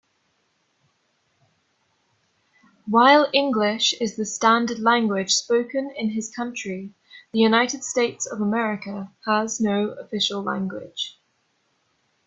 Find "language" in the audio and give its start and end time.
4.79-5.31, 10.41-11.19